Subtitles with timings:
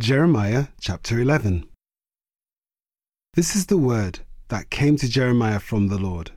[0.00, 1.68] Jeremiah chapter 11.
[3.34, 6.30] This is the word that came to Jeremiah from the Lord.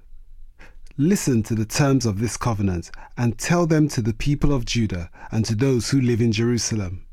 [0.97, 5.09] Listen to the terms of this covenant and tell them to the people of Judah
[5.31, 7.05] and to those who live in Jerusalem.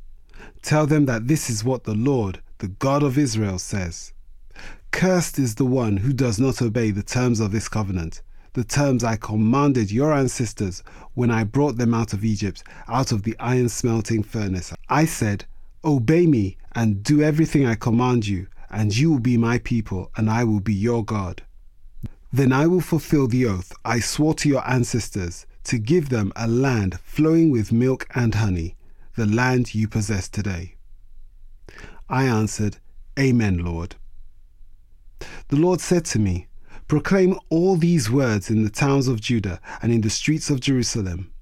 [0.61, 4.13] Tell them that this is what the Lord, the God of Israel, says
[4.91, 8.23] Cursed is the one who does not obey the terms of this covenant,
[8.55, 10.83] the terms I commanded your ancestors
[11.15, 14.75] when I brought them out of Egypt, out of the iron smelting furnace.
[14.89, 15.45] I said,
[15.85, 20.29] Obey me and do everything I command you, and you will be my people, and
[20.31, 21.43] I will be your God.
[22.33, 26.47] Then I will fulfill the oath I swore to your ancestors to give them a
[26.47, 28.77] land flowing with milk and honey,
[29.17, 30.77] the land you possess today.
[32.09, 32.77] I answered,
[33.19, 33.97] Amen, Lord.
[35.49, 36.47] The Lord said to me,
[36.89, 41.33] Proclaim all these words in the towns of Judah and in the streets of Jerusalem.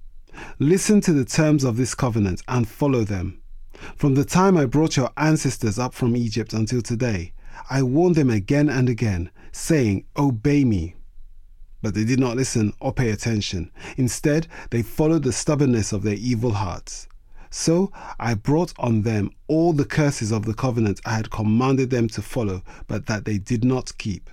[0.58, 3.40] Listen to the terms of this covenant and follow them.
[3.96, 7.32] From the time I brought your ancestors up from Egypt until today,
[7.70, 10.94] I warned them again and again, saying, Obey me.
[11.82, 13.70] But they did not listen or pay attention.
[13.96, 17.08] Instead, they followed the stubbornness of their evil hearts.
[17.50, 22.08] So I brought on them all the curses of the covenant I had commanded them
[22.08, 24.28] to follow, but that they did not keep.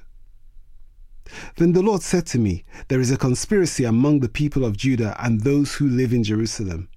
[1.56, 5.16] Then the Lord said to me, There is a conspiracy among the people of Judah
[5.20, 6.90] and those who live in Jerusalem.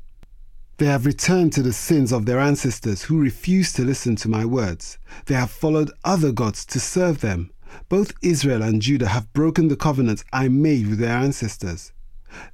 [0.78, 4.44] They have returned to the sins of their ancestors who refused to listen to my
[4.44, 4.97] words.
[5.27, 7.50] They have followed other gods to serve them.
[7.89, 11.93] Both Israel and Judah have broken the covenant I made with their ancestors.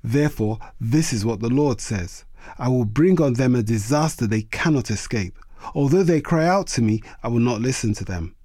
[0.02, 2.24] Therefore, this is what the Lord says
[2.58, 5.38] I will bring on them a disaster they cannot escape.
[5.74, 8.36] Although they cry out to me, I will not listen to them.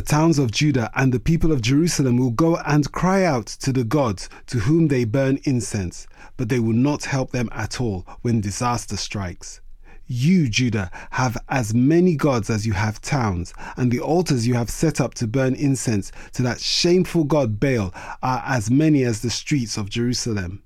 [0.00, 3.70] The towns of Judah and the people of Jerusalem will go and cry out to
[3.70, 6.06] the gods to whom they burn incense,
[6.38, 9.60] but they will not help them at all when disaster strikes.
[10.06, 14.70] You, Judah, have as many gods as you have towns, and the altars you have
[14.70, 19.28] set up to burn incense to that shameful god Baal are as many as the
[19.28, 20.62] streets of Jerusalem.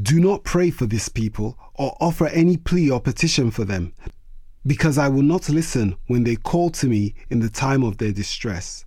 [0.00, 3.92] Do not pray for this people or offer any plea or petition for them,
[4.66, 8.12] because I will not listen when they call to me in the time of their
[8.12, 8.84] distress.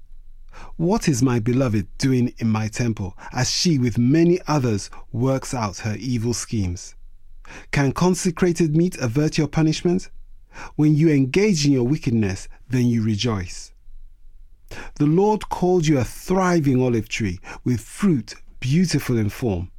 [0.78, 5.80] What is my beloved doing in my temple as she, with many others, works out
[5.80, 6.96] her evil schemes?
[7.72, 10.10] Can consecrated meat avert your punishment?
[10.76, 13.74] When you engage in your wickedness, then you rejoice.
[14.96, 19.72] The Lord called you a thriving olive tree with fruit beautiful in form.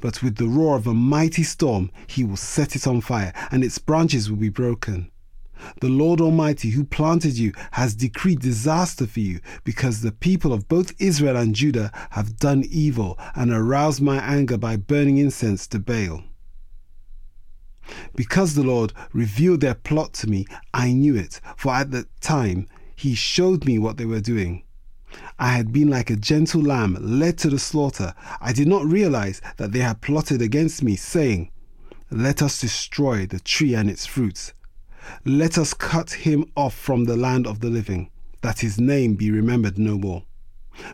[0.00, 3.62] But with the roar of a mighty storm, he will set it on fire, and
[3.62, 5.10] its branches will be broken.
[5.80, 10.68] The Lord Almighty, who planted you, has decreed disaster for you, because the people of
[10.68, 15.78] both Israel and Judah have done evil and aroused my anger by burning incense to
[15.78, 16.24] Baal.
[18.14, 22.66] Because the Lord revealed their plot to me, I knew it, for at the time
[22.94, 24.64] he showed me what they were doing.
[25.38, 28.14] I had been like a gentle lamb led to the slaughter.
[28.40, 31.50] I did not realize that they had plotted against me, saying,
[32.10, 34.52] Let us destroy the tree and its fruits
[35.24, 38.10] let us cut him off from the land of the living,
[38.42, 40.22] that his name be remembered no more.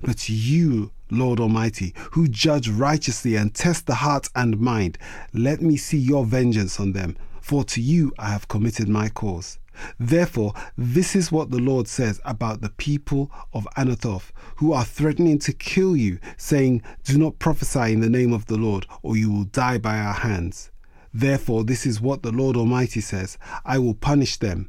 [0.03, 4.99] But you, Lord Almighty, who judge righteously and test the heart and mind,
[5.33, 9.59] let me see your vengeance on them, for to you I have committed my cause.
[9.99, 15.39] Therefore, this is what the Lord says about the people of Anathoth, who are threatening
[15.41, 19.33] to kill you, saying, Do not prophesy in the name of the Lord, or you
[19.33, 20.71] will die by our hands.
[21.17, 24.69] Therefore, this is what the Lord Almighty says I will punish them.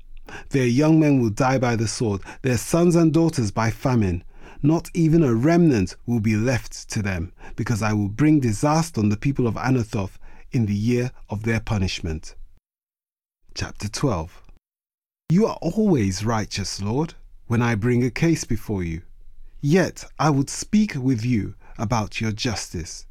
[0.49, 4.23] Their young men will die by the sword, their sons and daughters by famine.
[4.61, 9.09] Not even a remnant will be left to them, because I will bring disaster on
[9.09, 10.17] the people of Anathoth
[10.51, 12.35] in the year of their punishment.
[13.55, 14.43] Chapter 12
[15.29, 17.15] You are always righteous, Lord,
[17.47, 19.01] when I bring a case before you.
[19.61, 23.07] Yet I would speak with you about your justice.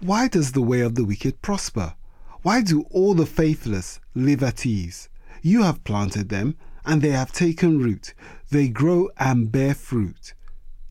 [0.00, 1.94] Why does the way of the wicked prosper?
[2.42, 5.08] Why do all the faithless live at ease?
[5.42, 8.14] You have planted them, and they have taken root.
[8.50, 10.34] They grow and bear fruit.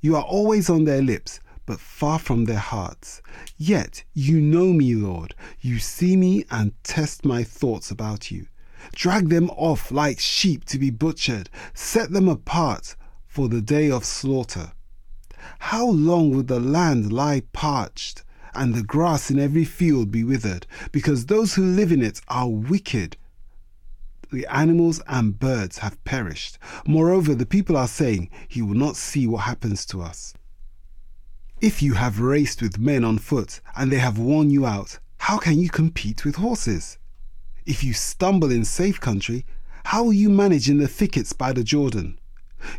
[0.01, 3.21] You are always on their lips, but far from their hearts.
[3.57, 5.35] Yet you know me, Lord.
[5.61, 8.47] You see me and test my thoughts about you.
[8.94, 11.49] Drag them off like sheep to be butchered.
[11.73, 12.95] Set them apart
[13.25, 14.73] for the day of slaughter.
[15.59, 18.23] How long will the land lie parched
[18.53, 20.65] and the grass in every field be withered?
[20.91, 23.17] Because those who live in it are wicked.
[24.31, 26.57] The animals and birds have perished.
[26.85, 30.33] Moreover, the people are saying, He will not see what happens to us.
[31.61, 35.38] If you have raced with men on foot and they have worn you out, how
[35.38, 36.97] can you compete with horses?
[37.65, 39.45] If you stumble in safe country,
[39.85, 42.19] how will you manage in the thickets by the Jordan?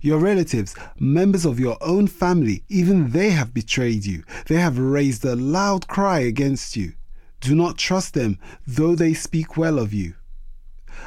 [0.01, 4.25] Your relatives, members of your own family, even they have betrayed you.
[4.47, 6.95] They have raised a loud cry against you.
[7.41, 10.15] Do not trust them, though they speak well of you.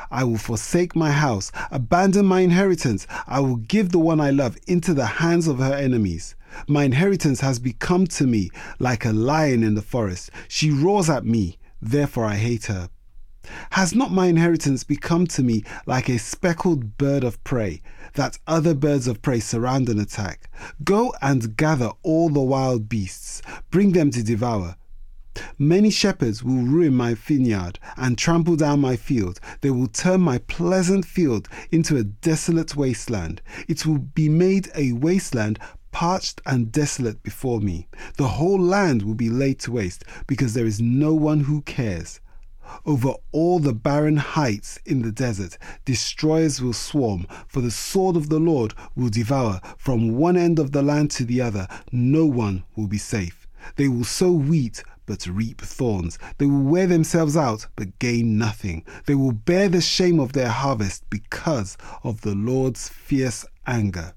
[0.10, 3.08] I will forsake my house, abandon my inheritance.
[3.28, 6.36] I will give the one I love into the hands of her enemies.
[6.68, 10.32] My inheritance has become to me like a lion in the forest.
[10.48, 12.90] She roars at me, therefore I hate her.
[13.72, 17.82] Has not my inheritance become to me like a speckled bird of prey,
[18.14, 20.50] that other birds of prey surround and attack?
[20.84, 23.42] Go and gather all the wild beasts,
[23.72, 24.76] bring them to devour.
[25.58, 29.40] Many shepherds will ruin my vineyard and trample down my field.
[29.62, 33.42] They will turn my pleasant field into a desolate wasteland.
[33.68, 35.58] It will be made a wasteland
[35.92, 37.88] parched and desolate before me.
[38.16, 42.21] The whole land will be laid to waste because there is no one who cares.
[42.86, 48.30] Over all the barren heights in the desert, destroyers will swarm, for the sword of
[48.30, 51.68] the Lord will devour from one end of the land to the other.
[51.92, 53.48] No one will be safe.
[53.76, 56.18] They will sow wheat, but reap thorns.
[56.38, 58.86] They will wear themselves out, but gain nothing.
[59.06, 64.14] They will bear the shame of their harvest because of the Lord's fierce anger.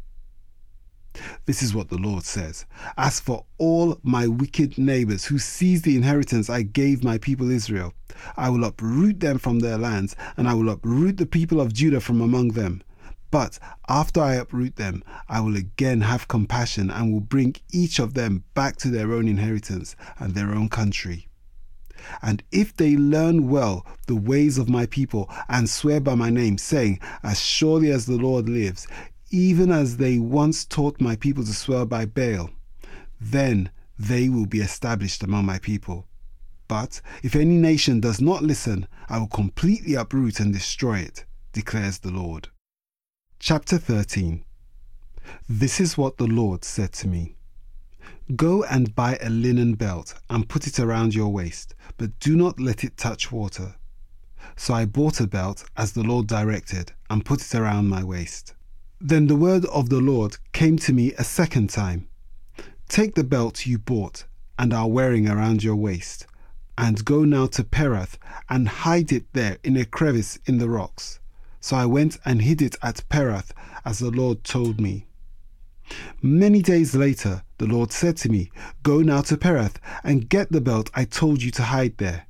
[1.47, 2.67] This is what the Lord says
[2.97, 7.95] As for all my wicked neighbors who seize the inheritance I gave my people Israel,
[8.37, 12.01] I will uproot them from their lands, and I will uproot the people of Judah
[12.01, 12.83] from among them.
[13.31, 13.59] But
[13.89, 18.45] after I uproot them, I will again have compassion and will bring each of them
[18.55, 21.29] back to their own inheritance and their own country.
[22.23, 26.59] And if they learn well the ways of my people and swear by my name,
[26.59, 28.87] saying, As surely as the Lord lives,
[29.31, 32.51] even as they once taught my people to swear by Baal,
[33.21, 36.07] then they will be established among my people.
[36.69, 41.99] But if any nation does not listen, I will completely uproot and destroy it, declares
[41.99, 42.49] the Lord.
[43.39, 44.45] Chapter 13
[45.49, 47.37] This is what the Lord said to me
[48.37, 52.59] Go and buy a linen belt and put it around your waist, but do not
[52.59, 53.77] let it touch water.
[54.57, 58.55] So I bought a belt as the Lord directed and put it around my waist.
[59.01, 62.09] Then the word of the Lord came to me a second time
[62.89, 64.25] Take the belt you bought
[64.57, 66.27] and are wearing around your waist,
[66.79, 68.19] and go now to Perath
[68.49, 71.19] and hide it there in a crevice in the rocks.
[71.61, 73.51] So I went and hid it at Perath
[73.85, 75.07] as the Lord told me.
[76.23, 78.51] Many days later, the Lord said to me,
[78.85, 82.27] Go now to Perath and get the belt I told you to hide there.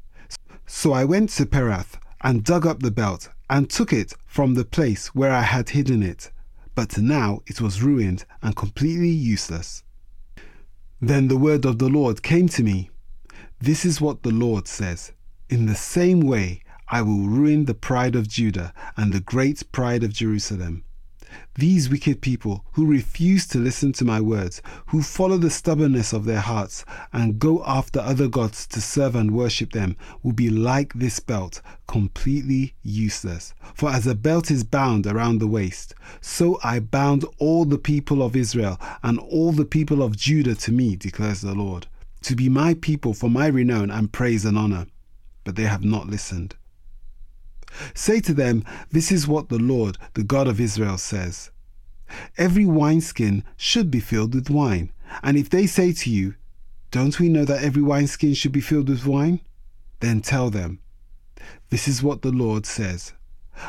[0.67, 4.65] So I went to Perath and dug up the belt and took it from the
[4.65, 6.31] place where I had hidden it
[6.75, 9.83] but now it was ruined and completely useless.
[11.01, 12.91] Then the word of the Lord came to me.
[13.61, 15.13] This is what the Lord says
[15.49, 20.05] In the same way, I will ruin the pride of Judah and the great pride
[20.05, 20.85] of Jerusalem.
[21.57, 26.25] These wicked people who refuse to listen to my words, who follow the stubbornness of
[26.25, 30.93] their hearts and go after other gods to serve and worship them, will be like
[30.95, 33.55] this belt, completely useless.
[33.75, 38.23] For as a belt is bound around the waist, so I bound all the people
[38.23, 41.87] of Israel and all the people of Judah to me, declares the Lord,
[42.23, 44.87] to be my people for my renown and praise and honor.
[45.45, 46.57] But they have not listened.
[47.95, 51.51] Say to them, This is what the Lord, the God of Israel, says
[52.39, 54.93] Every wineskin should be filled with wine.
[55.23, 56.35] And if they say to you,
[56.91, 59.41] Don't we know that every wineskin should be filled with wine?
[60.01, 60.81] Then tell them,
[61.71, 63.13] This is what the Lord says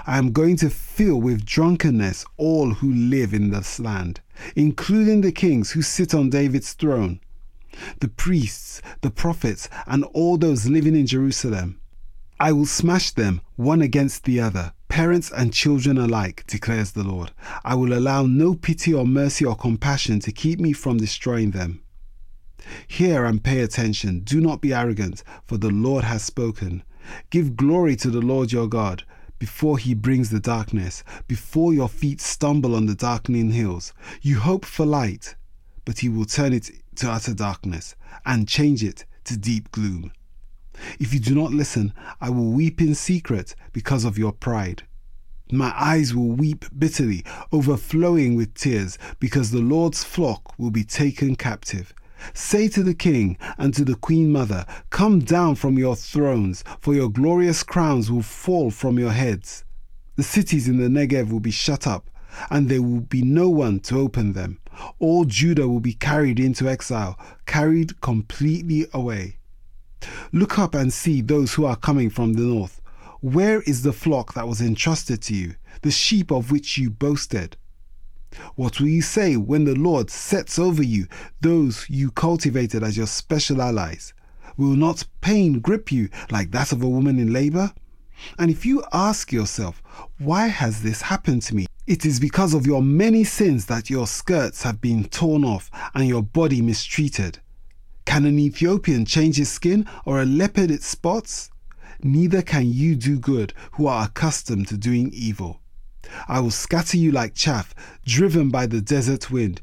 [0.07, 4.21] I am going to fill with drunkenness all who live in this land,
[4.55, 7.19] including the kings who sit on David's throne,
[7.99, 11.79] the priests, the prophets, and all those living in Jerusalem.
[12.39, 17.31] I will smash them one against the other, parents and children alike, declares the Lord.
[17.63, 21.81] I will allow no pity or mercy or compassion to keep me from destroying them.
[22.87, 24.19] Hear and pay attention.
[24.21, 26.83] Do not be arrogant, for the Lord has spoken.
[27.29, 29.03] Give glory to the Lord your God
[29.39, 33.93] before he brings the darkness, before your feet stumble on the darkening hills.
[34.21, 35.35] You hope for light,
[35.85, 40.11] but he will turn it to utter darkness and change it to deep gloom.
[40.99, 44.83] If you do not listen, I will weep in secret because of your pride.
[45.51, 51.35] My eyes will weep bitterly, overflowing with tears, because the Lord's flock will be taken
[51.35, 51.93] captive.
[52.33, 56.95] Say to the king and to the queen mother, Come down from your thrones, for
[56.95, 59.63] your glorious crowns will fall from your heads.
[60.15, 62.09] The cities in the Negev will be shut up,
[62.49, 64.59] and there will be no one to open them.
[64.97, 69.37] All Judah will be carried into exile, carried completely away.
[70.31, 72.81] Look up and see those who are coming from the north.
[73.21, 77.57] Where is the flock that was entrusted to you, the sheep of which you boasted?
[78.55, 81.07] What will you say when the Lord sets over you
[81.41, 84.13] those you cultivated as your special allies?
[84.57, 87.71] Will not pain grip you like that of a woman in labor?
[88.39, 89.81] And if you ask yourself,
[90.17, 91.67] why has this happened to me?
[91.87, 96.07] It is because of your many sins that your skirts have been torn off and
[96.07, 97.39] your body mistreated.
[98.05, 101.49] Can an Ethiopian change his skin or a leopard its spots?
[102.01, 105.59] Neither can you do good who are accustomed to doing evil.
[106.27, 107.73] I will scatter you like chaff,
[108.05, 109.59] driven by the desert wind.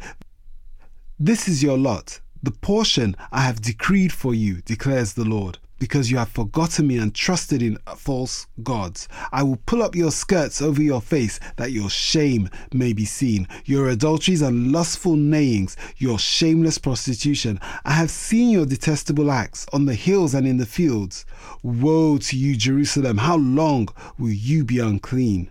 [1.18, 5.58] This is your lot, the portion I have decreed for you, declares the Lord.
[5.82, 9.08] Because you have forgotten me and trusted in false gods.
[9.32, 13.48] I will pull up your skirts over your face that your shame may be seen.
[13.64, 17.58] Your adulteries and lustful neighings, your shameless prostitution.
[17.84, 21.26] I have seen your detestable acts on the hills and in the fields.
[21.64, 23.18] Woe to you, Jerusalem!
[23.18, 25.50] How long will you be unclean?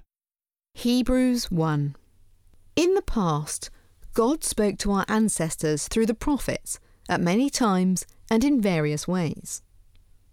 [0.76, 1.94] Hebrews 1.
[2.78, 3.70] In the past,
[4.14, 9.62] God spoke to our ancestors through the prophets at many times and in various ways.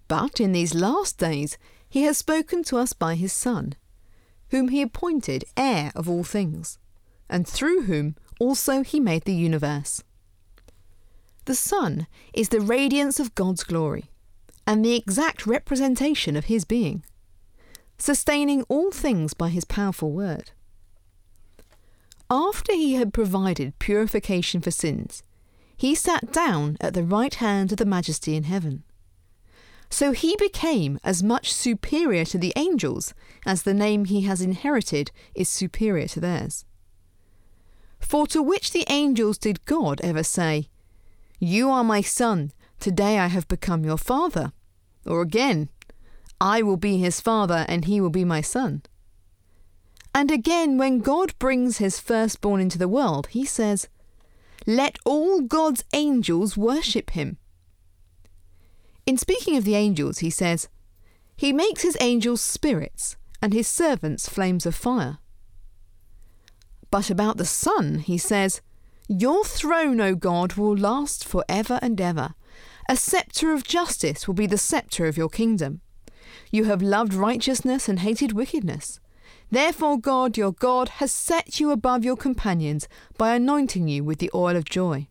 [0.08, 3.74] But in these last days, he has spoken to us by his Son,
[4.50, 6.78] whom he appointed heir of all things,
[7.28, 10.02] and through whom also he made the universe.
[11.44, 14.10] The Son is the radiance of God's glory,
[14.66, 17.04] and the exact representation of his being
[17.98, 20.52] sustaining all things by his powerful word.
[22.30, 25.22] After he had provided purification for sins,
[25.76, 28.84] he sat down at the right hand of the Majesty in heaven.
[29.90, 33.14] So he became as much superior to the angels
[33.46, 36.64] as the name he has inherited is superior to theirs.
[37.98, 40.68] For to which the angels did God ever say,
[41.38, 44.52] You are my son, today I have become your father?
[45.06, 45.68] Or again,
[46.40, 48.82] I will be his father, and he will be my son.
[50.14, 53.88] And again, when God brings his firstborn into the world, he says,
[54.66, 57.38] Let all God's angels worship him.
[59.08, 60.68] In speaking of the angels, he says,
[61.34, 65.16] He makes his angels spirits, and his servants flames of fire.
[66.90, 68.60] But about the Son, he says,
[69.08, 72.34] Your throne, O God, will last for ever and ever.
[72.86, 75.80] A sceptre of justice will be the sceptre of your kingdom.
[76.50, 79.00] You have loved righteousness and hated wickedness.
[79.50, 82.86] Therefore, God, your God, has set you above your companions
[83.16, 85.06] by anointing you with the oil of joy.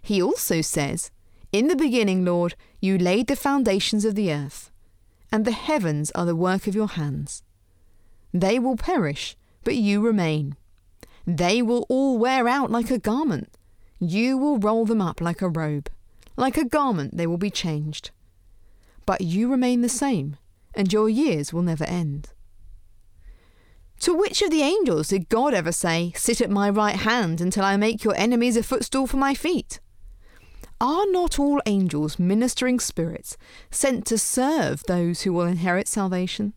[0.00, 1.10] He also says,
[1.56, 4.70] In the beginning, Lord, you laid the foundations of the earth,
[5.32, 7.42] and the heavens are the work of your hands.
[8.34, 10.56] They will perish, but you remain.
[11.26, 13.56] They will all wear out like a garment.
[13.98, 15.88] You will roll them up like a robe.
[16.36, 18.10] Like a garment, they will be changed
[19.06, 20.36] but you remain the same,
[20.74, 22.30] and your years will never end.
[24.00, 27.64] To which of the angels did God ever say, Sit at my right hand until
[27.64, 29.80] I make your enemies a footstool for my feet?
[30.78, 33.38] Are not all angels ministering spirits
[33.70, 36.52] sent to serve those who will inherit salvation?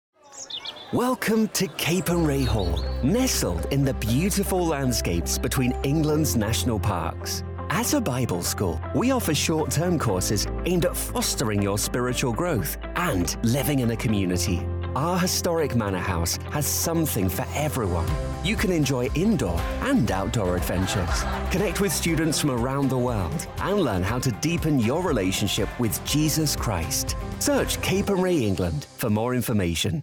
[0.94, 7.44] Welcome to Capernwray Hall, nestled in the beautiful landscapes between England's national parks.
[7.74, 12.76] At a Bible school, we offer short term courses aimed at fostering your spiritual growth
[12.96, 14.62] and living in a community
[14.94, 18.06] our historic manor house has something for everyone.
[18.44, 23.80] You can enjoy indoor and outdoor adventures, connect with students from around the world, and
[23.80, 27.16] learn how to deepen your relationship with Jesus Christ.
[27.38, 30.02] Search Capernwray England for more information.